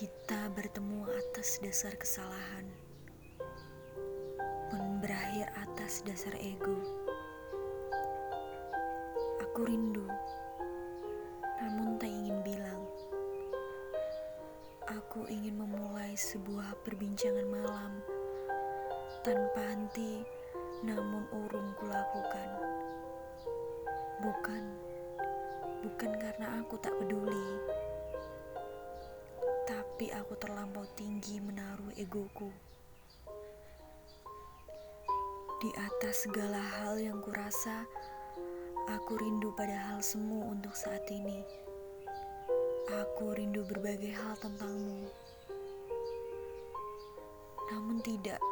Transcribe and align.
Kita 0.00 0.48
bertemu 0.56 1.04
atas 1.12 1.60
dasar 1.60 1.92
kesalahan, 1.92 2.64
pun 4.72 4.96
berakhir 4.96 5.52
atas 5.60 6.00
dasar 6.08 6.32
ego. 6.40 6.72
Aku 9.44 9.60
rindu, 9.68 10.08
namun 11.60 12.00
tak 12.00 12.08
ingin 12.08 12.40
bilang. 12.40 12.80
Aku 14.88 15.28
ingin 15.28 15.60
memulai 15.60 16.16
sebuah 16.16 16.80
perbincangan 16.80 17.52
malam 17.52 18.00
tanpa 19.20 19.60
henti, 19.68 20.24
namun 20.80 21.28
urung 21.28 21.76
kulakukan. 21.76 22.50
Bukan, 24.24 24.64
bukan 25.84 26.12
karena 26.16 26.56
aku 26.56 26.80
tak 26.80 26.96
peduli 26.96 27.79
aku 30.14 30.34
terlampau 30.38 30.82
tinggi 30.98 31.38
menaruh 31.38 31.94
egoku. 31.94 32.50
Di 35.60 35.70
atas 35.76 36.24
segala 36.26 36.58
hal 36.58 36.98
yang 36.98 37.20
kurasa, 37.22 37.84
aku 38.90 39.20
rindu 39.20 39.52
pada 39.54 39.76
hal 39.92 40.00
semu 40.02 40.50
untuk 40.50 40.72
saat 40.74 41.04
ini. 41.12 41.44
Aku 42.90 43.36
rindu 43.36 43.62
berbagai 43.68 44.10
hal 44.10 44.34
tentangmu. 44.40 45.06
Namun 47.70 48.02
tidak, 48.02 48.42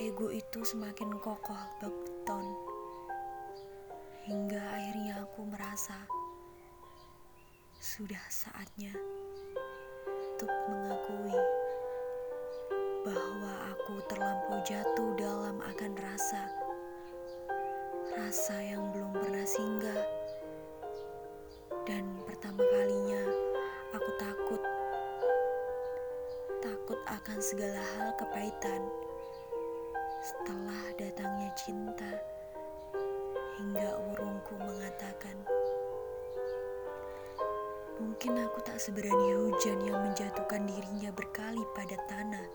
ego 0.00 0.32
itu 0.32 0.64
semakin 0.64 1.20
kokoh 1.20 1.62
beton. 1.84 2.46
Hingga 4.24 4.62
akhirnya 4.62 5.26
aku 5.28 5.44
merasa 5.44 6.00
sudah 7.76 8.24
saatnya 8.32 8.96
untuk 10.34 10.50
mengakui 10.66 11.38
bahwa 13.06 13.54
aku 13.70 14.02
terlampau 14.10 14.58
jatuh 14.66 15.14
dalam 15.14 15.62
akan 15.62 15.94
rasa, 15.94 16.50
rasa 18.18 18.58
yang 18.66 18.82
belum 18.90 19.14
pernah 19.14 19.46
singgah, 19.46 20.02
dan 21.86 22.02
pertama 22.26 22.66
kalinya 22.66 23.22
aku 23.94 24.10
takut, 24.18 24.62
takut 26.58 26.98
akan 27.14 27.38
segala 27.38 27.78
hal 27.94 28.10
kepahitan 28.18 28.82
setelah 30.18 30.82
datangnya 30.98 31.50
cinta 31.54 32.10
hingga 33.62 34.02
urungku 34.10 34.58
mengatakan. 34.58 35.38
Mungkin 38.14 38.46
aku 38.46 38.62
tak 38.62 38.78
seberani 38.78 39.34
hujan 39.34 39.90
yang 39.90 39.98
menjatuhkan 39.98 40.70
dirinya 40.70 41.10
berkali 41.10 41.66
pada 41.74 41.98
tanah. 42.06 42.46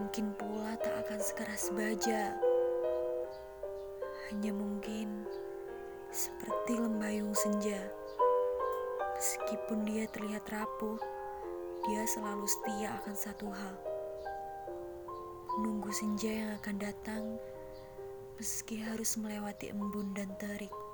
Mungkin 0.00 0.32
pula 0.40 0.72
tak 0.80 1.04
akan 1.04 1.20
sekeras 1.20 1.68
baja. 1.76 2.32
Hanya 4.32 4.56
mungkin 4.56 5.28
seperti 6.08 6.80
lembayung 6.80 7.36
senja. 7.36 7.76
Meskipun 9.20 9.84
dia 9.84 10.08
terlihat 10.08 10.48
rapuh, 10.48 10.96
dia 11.84 12.00
selalu 12.08 12.48
setia 12.48 12.96
akan 13.04 13.12
satu 13.20 13.52
hal. 13.52 13.76
Menunggu 15.60 15.92
senja 15.92 16.32
yang 16.32 16.50
akan 16.56 16.76
datang 16.80 17.24
meski 18.40 18.80
harus 18.80 19.20
melewati 19.20 19.76
embun 19.76 20.16
dan 20.16 20.32
terik. 20.40 20.85